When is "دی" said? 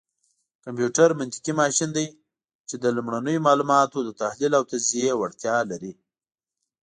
1.97-2.07